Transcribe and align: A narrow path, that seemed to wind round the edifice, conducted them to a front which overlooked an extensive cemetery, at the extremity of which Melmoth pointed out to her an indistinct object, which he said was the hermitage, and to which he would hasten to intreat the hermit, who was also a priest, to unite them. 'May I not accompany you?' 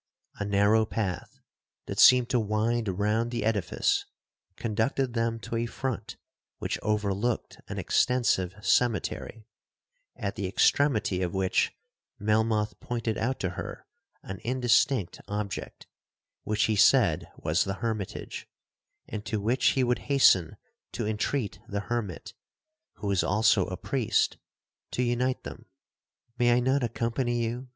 A 0.39 0.45
narrow 0.45 0.83
path, 0.87 1.39
that 1.85 1.99
seemed 1.99 2.27
to 2.31 2.39
wind 2.39 2.87
round 2.87 3.29
the 3.29 3.45
edifice, 3.45 4.03
conducted 4.55 5.13
them 5.13 5.39
to 5.41 5.55
a 5.57 5.67
front 5.67 6.17
which 6.57 6.79
overlooked 6.81 7.59
an 7.67 7.77
extensive 7.77 8.55
cemetery, 8.65 9.45
at 10.15 10.35
the 10.37 10.47
extremity 10.47 11.21
of 11.21 11.35
which 11.35 11.73
Melmoth 12.17 12.79
pointed 12.79 13.15
out 13.19 13.39
to 13.41 13.51
her 13.51 13.85
an 14.23 14.39
indistinct 14.43 15.21
object, 15.27 15.85
which 16.45 16.63
he 16.63 16.75
said 16.75 17.27
was 17.37 17.63
the 17.63 17.75
hermitage, 17.75 18.47
and 19.07 19.23
to 19.27 19.39
which 19.39 19.67
he 19.73 19.83
would 19.83 19.99
hasten 20.09 20.57
to 20.93 21.05
intreat 21.05 21.59
the 21.67 21.81
hermit, 21.81 22.33
who 22.93 23.05
was 23.05 23.23
also 23.23 23.67
a 23.67 23.77
priest, 23.77 24.37
to 24.93 25.03
unite 25.03 25.43
them. 25.43 25.67
'May 26.39 26.53
I 26.53 26.59
not 26.59 26.83
accompany 26.83 27.43
you?' 27.43 27.69